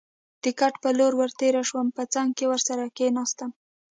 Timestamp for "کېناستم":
2.97-3.49